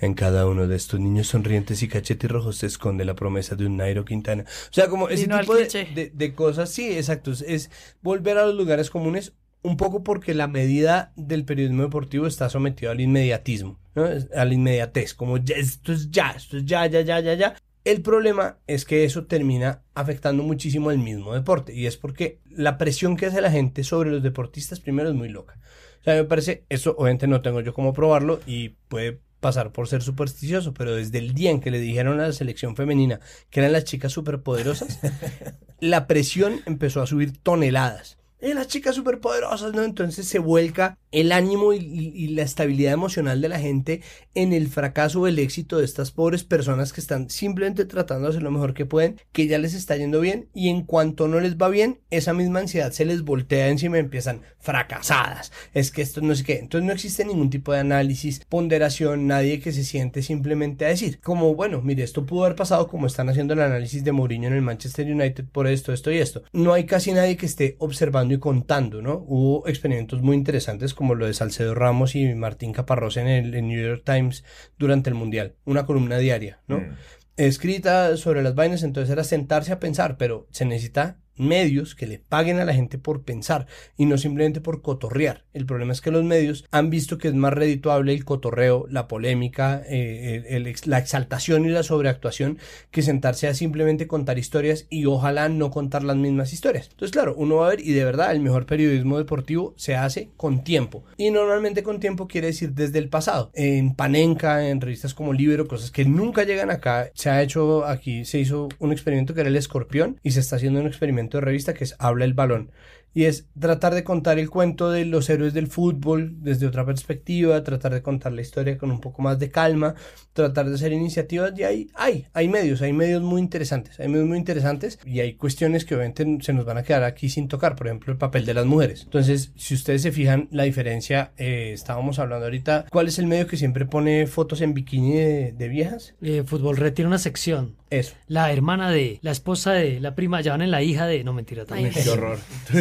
[0.00, 1.88] en cada uno de estos niños sonrientes y
[2.26, 4.44] rojos se esconde la promesa de un Nairo Quintana.
[4.44, 7.70] O sea, como ese tipo de, cosas, sí, exacto, es
[8.02, 12.90] volver a los lugares comunes un poco porque la medida del periodismo deportivo está sometido
[12.90, 14.08] al inmediatismo, ¿no?
[14.34, 17.54] al inmediatez, como esto es ya, esto es ya, ya, ya, ya, ya.
[17.84, 22.78] El problema es que eso termina afectando muchísimo el mismo deporte y es porque la
[22.78, 25.58] presión que hace la gente sobre los deportistas primero es muy loca.
[26.00, 29.88] O sea, me parece, eso obviamente no tengo yo cómo probarlo y puede pasar por
[29.88, 33.18] ser supersticioso, pero desde el día en que le dijeron a la selección femenina
[33.50, 35.00] que eran las chicas superpoderosas,
[35.80, 38.16] la presión empezó a subir toneladas.
[38.42, 39.84] Y las chicas superpoderosas, ¿no?
[39.84, 44.00] Entonces se vuelca el ánimo y, y, la estabilidad emocional de la gente
[44.34, 48.30] en el fracaso o el éxito de estas pobres personas que están simplemente tratando de
[48.30, 51.38] hacer lo mejor que pueden, que ya les está yendo bien y en cuanto no
[51.38, 55.52] les va bien, esa misma ansiedad se les voltea encima y empiezan fracasadas.
[55.74, 56.58] Es que esto no sé qué.
[56.58, 61.20] Entonces no existe ningún tipo de análisis, ponderación, nadie que se siente simplemente a decir,
[61.20, 64.54] como bueno, mire, esto pudo haber pasado como están haciendo el análisis de Mourinho en
[64.54, 66.42] el Manchester United por esto, esto y esto.
[66.52, 69.24] No hay casi nadie que esté observando y contando, ¿no?
[69.26, 73.80] Hubo experimentos muy interesantes como lo de Salcedo Ramos y Martín Caparrós en el New
[73.80, 74.44] York Times
[74.78, 76.80] durante el Mundial, una columna diaria, ¿no?
[76.80, 76.96] Mm.
[77.36, 82.18] Escrita sobre las vainas, entonces era sentarse a pensar, pero se necesita medios que le
[82.18, 83.66] paguen a la gente por pensar
[83.96, 85.44] y no simplemente por cotorrear.
[85.52, 89.08] El problema es que los medios han visto que es más redituable el cotorreo, la
[89.08, 92.58] polémica, eh, la exaltación y la sobreactuación
[92.90, 96.88] que sentarse a simplemente contar historias y ojalá no contar las mismas historias.
[96.90, 100.30] Entonces, claro, uno va a ver y de verdad el mejor periodismo deportivo se hace
[100.36, 101.04] con tiempo.
[101.16, 103.50] Y normalmente con tiempo quiere decir desde el pasado.
[103.54, 107.10] En Panenka, en revistas como Libero, cosas que nunca llegan acá.
[107.14, 110.56] Se ha hecho aquí, se hizo un experimento que era el escorpión y se está
[110.56, 112.70] haciendo un experimento de revista que es Habla el balón
[113.14, 117.62] y es tratar de contar el cuento de los héroes del fútbol desde otra perspectiva,
[117.62, 119.94] tratar de contar la historia con un poco más de calma,
[120.32, 124.26] tratar de hacer iniciativas y hay, hay, hay medios, hay medios muy interesantes, hay medios
[124.26, 127.76] muy interesantes y hay cuestiones que obviamente se nos van a quedar aquí sin tocar,
[127.76, 129.02] por ejemplo el papel de las mujeres.
[129.04, 133.46] Entonces, si ustedes se fijan la diferencia, eh, estábamos hablando ahorita, ¿cuál es el medio
[133.46, 136.14] que siempre pone fotos en bikini de, viejas?
[136.22, 137.76] Eh, fútbol Red tiene una sección.
[137.92, 138.14] Eso.
[138.26, 141.32] La hermana de, la esposa de, la prima, ya van en la hija de, no
[141.32, 141.90] mentira, también.
[141.92, 142.38] Qué horror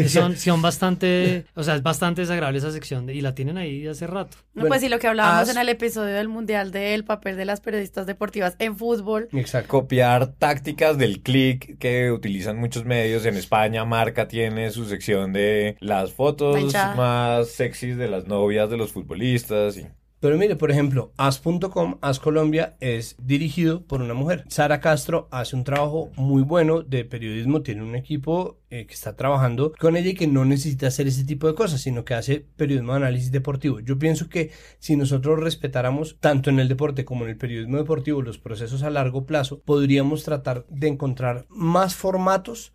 [0.08, 4.38] son, bastante, o sea, es bastante desagradable esa sección y la tienen ahí hace rato.
[4.54, 7.62] No, pues sí, lo que hablábamos en el episodio del Mundial del papel de las
[7.62, 9.30] periodistas deportivas en fútbol.
[9.34, 9.70] Exacto.
[9.70, 13.26] Copiar tácticas del click que utilizan muchos medios.
[13.26, 18.78] En España, Marca tiene su sección de las fotos más sexys de las novias de
[18.78, 19.78] los futbolistas.
[19.78, 19.88] Y...
[20.22, 24.46] Pero mire, por ejemplo, As.com, As Colombia, es dirigido por una mujer.
[24.50, 29.16] Sara Castro hace un trabajo muy bueno de periodismo, tiene un equipo eh, que está
[29.16, 32.46] trabajando con ella y que no necesita hacer ese tipo de cosas, sino que hace
[32.56, 33.80] periodismo de análisis deportivo.
[33.80, 38.22] Yo pienso que si nosotros respetáramos tanto en el deporte como en el periodismo deportivo
[38.22, 42.74] los procesos a largo plazo, podríamos tratar de encontrar más formatos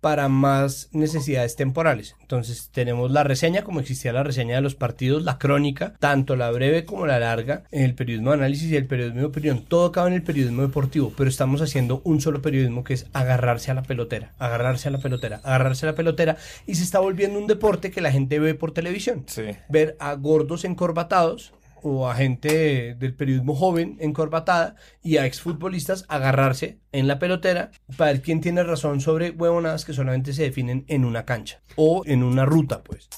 [0.00, 2.16] para más necesidades temporales.
[2.20, 6.50] Entonces tenemos la reseña, como existía la reseña de los partidos, la crónica, tanto la
[6.50, 9.64] breve como la larga, en el periodismo de análisis y el periodismo de opinión.
[9.66, 13.70] Todo acaba en el periodismo deportivo, pero estamos haciendo un solo periodismo que es agarrarse
[13.70, 17.38] a la pelotera, agarrarse a la pelotera, agarrarse a la pelotera y se está volviendo
[17.38, 19.24] un deporte que la gente ve por televisión.
[19.68, 26.78] Ver a gordos encorbatados o a gente del periodismo joven encorbatada y a exfutbolistas agarrarse
[26.92, 31.04] en la pelotera para ver quién tiene razón sobre huevonadas que solamente se definen en
[31.04, 33.08] una cancha o en una ruta, pues.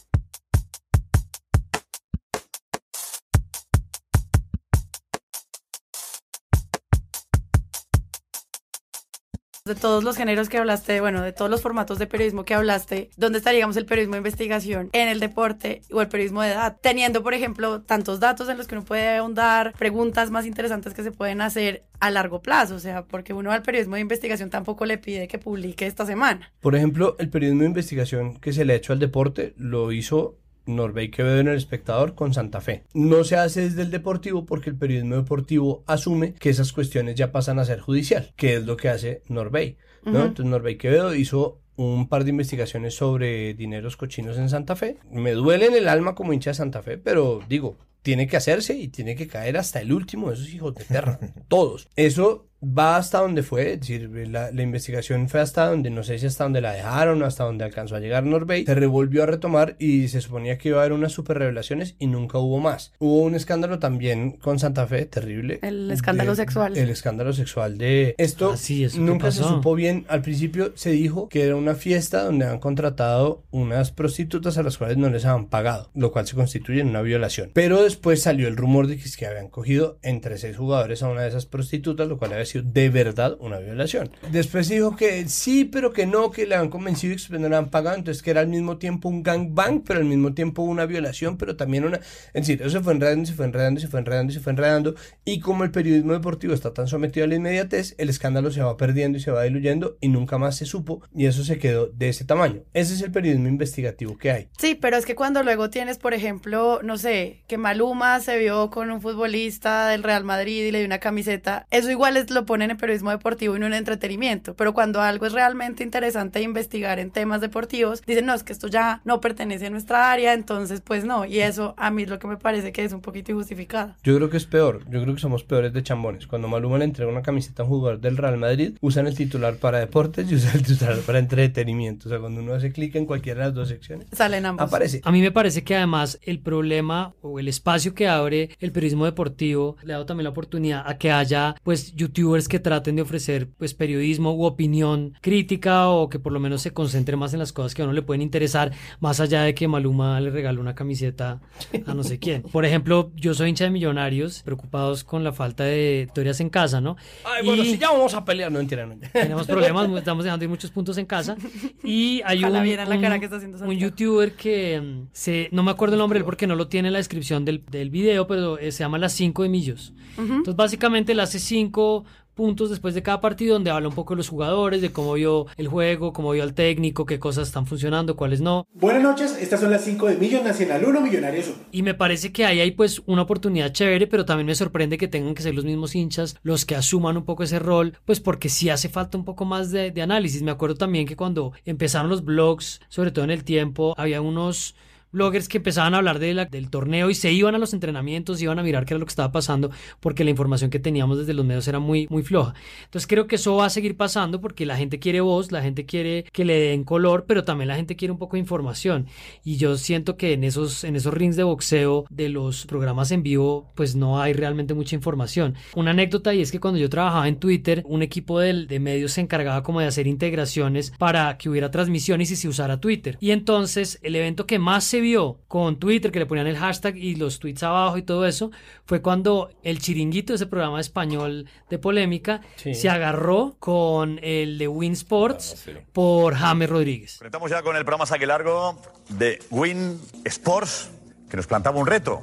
[9.70, 13.10] De todos los géneros que hablaste, bueno, de todos los formatos de periodismo que hablaste,
[13.16, 16.76] ¿dónde estaríamos el periodismo de investigación en el deporte o el periodismo de edad?
[16.82, 21.04] Teniendo, por ejemplo, tantos datos en los que uno puede ahondar, preguntas más interesantes que
[21.04, 24.86] se pueden hacer a largo plazo, o sea, porque uno al periodismo de investigación tampoco
[24.86, 26.52] le pide que publique esta semana.
[26.60, 30.36] Por ejemplo, el periodismo de investigación que se le ha hecho al deporte lo hizo
[30.70, 32.84] Norbey Quevedo en El Espectador con Santa Fe.
[32.94, 37.32] No se hace desde el deportivo porque el periodismo deportivo asume que esas cuestiones ya
[37.32, 39.76] pasan a ser judicial, que es lo que hace Norbey.
[40.04, 40.24] ¿no?
[40.24, 44.98] Entonces Norbey Quevedo hizo un par de investigaciones sobre dineros cochinos en Santa Fe.
[45.10, 48.74] Me duele en el alma como hincha de Santa Fe, pero digo, tiene que hacerse
[48.74, 51.18] y tiene que caer hasta el último de esos hijos de perra.
[51.48, 51.88] Todos.
[51.96, 56.26] Eso va hasta donde fue, es decir, la, investigación fue hasta donde, no sé si
[56.26, 60.08] hasta donde la dejaron hasta donde alcanzó a llegar Norbey, se revolvió a retomar y
[60.08, 62.92] se suponía que iba a haber unas super revelaciones y nunca hubo más.
[62.98, 65.58] Hubo un escándalo también con Santa Fe, terrible.
[65.62, 66.76] El escándalo sexual.
[66.76, 68.54] El escándalo sexual de esto.
[68.54, 70.04] Ah, nunca se supo bien.
[70.08, 74.78] Al principio se dijo que era una fiesta donde han contratado unas prostitutas a las
[74.78, 77.50] cuales no les habían pagado, lo cual se constituye en una violación.
[77.54, 81.22] Pero después salió el rumor de que, que habían cogido entre seis jugadores a una
[81.22, 84.10] de esas prostitutas, lo cual había de verdad una violación.
[84.30, 87.56] Después dijo que sí, pero que no, que le han convencido y que no le
[87.56, 90.86] han pagado, entonces que era al mismo tiempo un gangbang, pero al mismo tiempo una
[90.86, 91.98] violación, pero también una...
[91.98, 94.94] Es decir, eso se fue enredando, se fue enredando, se fue enredando, se fue enredando,
[95.24, 98.76] y como el periodismo deportivo está tan sometido a la inmediatez, el escándalo se va
[98.76, 102.08] perdiendo y se va diluyendo y nunca más se supo, y eso se quedó de
[102.08, 102.62] ese tamaño.
[102.74, 104.48] Ese es el periodismo investigativo que hay.
[104.58, 108.70] Sí, pero es que cuando luego tienes, por ejemplo, no sé, que Maluma se vio
[108.70, 112.39] con un futbolista del Real Madrid y le dio una camiseta, eso igual es lo
[112.40, 116.40] lo ponen en periodismo deportivo y no en entretenimiento, pero cuando algo es realmente interesante
[116.40, 120.32] investigar en temas deportivos, dicen, no, es que esto ya no pertenece a nuestra área,
[120.32, 123.02] entonces pues no, y eso a mí es lo que me parece que es un
[123.02, 123.94] poquito injustificado.
[124.02, 126.26] Yo creo que es peor, yo creo que somos peores de chambones.
[126.26, 129.56] Cuando Maluma le entrega una camiseta a un jugador del Real Madrid, usan el titular
[129.56, 132.08] para deportes y usan el titular para entretenimiento.
[132.08, 134.66] O sea, cuando uno hace clic en cualquiera de las dos secciones, Salen ambos.
[134.66, 135.00] aparece.
[135.04, 139.04] A mí me parece que además el problema o el espacio que abre el periodismo
[139.04, 141.94] deportivo le ha dado también la oportunidad a que haya pues
[142.30, 146.62] youtubers que traten de ofrecer pues periodismo u opinión crítica o que por lo menos
[146.62, 149.54] se concentre más en las cosas que a uno le pueden interesar más allá de
[149.54, 151.40] que Maluma le regaló una camiseta
[151.86, 152.42] a no sé quién.
[152.52, 156.80] Por ejemplo, yo soy hincha de millonarios preocupados con la falta de victorias en casa,
[156.80, 156.96] ¿no?
[157.24, 158.96] Ay, bueno, Y- si ya vamos a pelear, no entiendo.
[159.12, 161.36] Tenemos problemas, estamos dejando ir muchos puntos en casa.
[161.82, 163.80] Y hay un, Ojalá vieran la un- cara que está haciendo un Santiago.
[163.90, 166.98] youtuber que mm, se, no me acuerdo el nombre porque no lo tiene en la
[166.98, 169.92] descripción del, del video, pero eh, se llama Las 5 de Millos.
[170.18, 172.04] Entonces, básicamente, él hace 5
[172.34, 175.46] puntos después de cada partido donde habla un poco de los jugadores, de cómo vio
[175.56, 178.66] el juego, cómo vio al técnico, qué cosas están funcionando, cuáles no.
[178.74, 181.56] Buenas noches, estas son las 5 de Millos Nacional 1, Millonarios 1.
[181.72, 185.08] Y me parece que ahí hay pues una oportunidad chévere, pero también me sorprende que
[185.08, 188.48] tengan que ser los mismos hinchas los que asuman un poco ese rol, pues porque
[188.48, 190.42] sí hace falta un poco más de, de análisis.
[190.42, 194.74] Me acuerdo también que cuando empezaron los blogs, sobre todo en el tiempo, había unos
[195.12, 198.40] bloggers que empezaban a hablar de la- del torneo y se iban a los entrenamientos,
[198.42, 201.34] iban a mirar qué era lo que estaba pasando, porque la información que teníamos desde
[201.34, 202.54] los medios era muy, muy floja.
[202.84, 205.86] Entonces creo que eso va a seguir pasando porque la gente quiere voz, la gente
[205.86, 209.06] quiere que le den color, pero también la gente quiere un poco de información.
[209.44, 213.22] Y yo siento que en esos, en esos rings de boxeo de los programas en
[213.22, 215.54] vivo, pues no hay realmente mucha información.
[215.74, 219.20] Una anécdota y es que cuando yo trabajaba en Twitter, un equipo de, medios se
[219.20, 223.16] encargaba como de hacer integraciones para que hubiera transmisiones y se usara Twitter.
[223.20, 226.96] Y entonces el evento que más se vio con Twitter, que le ponían el hashtag
[226.96, 228.50] y los tweets abajo y todo eso,
[228.86, 232.74] fue cuando el chiringuito, ese programa español de polémica, Sí.
[232.74, 237.20] se agarró con el de Win Sports por James Rodríguez.
[237.22, 240.90] Estamos ya con el programa Saque Largo de Win Sports,
[241.28, 242.20] que nos plantaba un reto.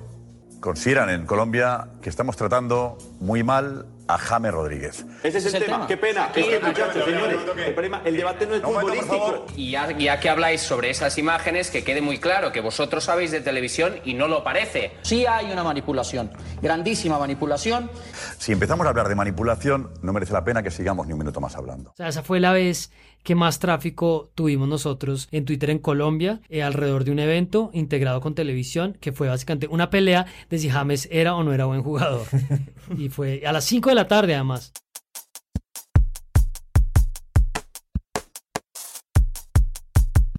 [0.60, 5.06] Consideran en Colombia que estamos tratando muy mal a James Rodríguez.
[5.24, 5.88] Ese es el, tema.
[5.88, 6.32] Qué pena.
[6.36, 9.46] Es que, muchachos, señores, el, problema, el debate no es futbolístico.
[9.56, 13.32] Y ya, ya que habláis sobre esas imágenes, que quede muy claro que vosotros sabéis
[13.32, 14.94] de televisión y no lo parece.
[15.02, 16.32] Sí hay una manipulación,
[16.62, 17.90] grandísima manipulación.
[18.38, 21.42] Si empezamos a hablar de manipulación, no merece la pena que sigamos ni un minuto
[21.42, 21.92] más hablando.
[21.92, 22.92] O sea, esa fue la vez
[23.28, 28.22] que más tráfico tuvimos nosotros en Twitter en Colombia, eh, alrededor de un evento integrado
[28.22, 31.84] con televisión, que fue básicamente una pelea de si James era o no era buen
[31.84, 32.26] jugador.
[32.98, 34.72] y fue a las 5 de la tarde además.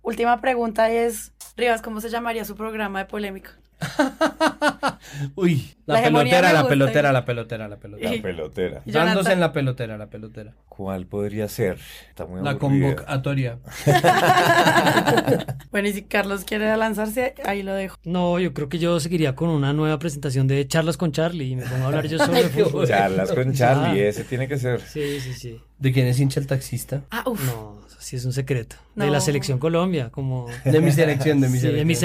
[0.00, 3.58] Última pregunta es, Rivas, ¿cómo se llamaría su programa de polémica?
[5.36, 8.10] Uy, la, La pelotera, la pelotera, la pelotera, la pelotera.
[8.16, 8.82] La pelotera.
[8.84, 10.54] Dándose en la pelotera, la pelotera.
[10.68, 11.78] ¿Cuál podría ser?
[12.08, 12.96] Está muy La aburrida.
[12.96, 13.58] convocatoria.
[15.70, 17.96] Bueno, y si Carlos quiere lanzarse, ahí lo dejo.
[18.04, 21.56] No, yo creo que yo seguiría con una nueva presentación de Charlas con Charlie y
[21.56, 22.86] me pongo a hablar yo sobre fútbol.
[22.88, 24.80] Charlas con Charlie, ese tiene que ser.
[24.80, 25.60] Sí, sí, sí.
[25.78, 27.02] ¿De quién es hincha el taxista?
[27.10, 27.40] Ah, uf.
[27.46, 28.76] No, eso sí es un secreto.
[28.96, 29.12] De No.
[29.12, 30.46] la selección Colombia, como...
[30.64, 31.98] De mi selección, de mi Sí, de mi selección.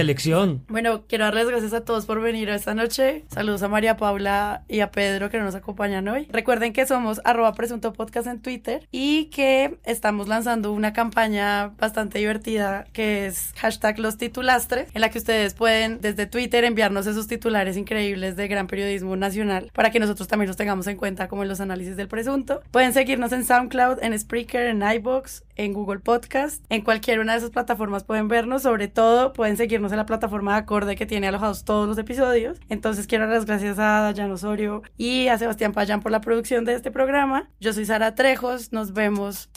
[0.60, 0.66] selección.
[0.70, 3.26] Bueno, quiero darles gracias a todos por venir esta noche.
[3.34, 6.28] Saludos a María Paula y a Pedro que nos acompañan hoy.
[6.32, 12.20] Recuerden que somos arroba presunto podcast en Twitter y que estamos lanzando una campaña bastante
[12.20, 17.26] divertida que es hashtag los titulastres, en la que ustedes pueden desde Twitter enviarnos esos
[17.26, 21.42] titulares increíbles de gran periodismo nacional para que nosotros también los tengamos en cuenta como
[21.42, 22.62] en los análisis del presunto.
[22.70, 27.40] Pueden seguirnos en SoundCloud, en Spreaker, en iBox, en Google Podcast, en cualquier una de
[27.40, 31.28] esas plataformas pueden vernos, sobre todo pueden seguirnos en la plataforma de acorde que tiene
[31.28, 32.60] alojados todos los episodios.
[32.70, 36.66] Entonces quiero dar las gracias a Dayan Osorio y a Sebastián Payán por la producción
[36.66, 37.50] de este programa.
[37.60, 39.50] Yo soy Sara Trejos, nos vemos.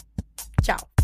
[0.63, 0.96] Chao.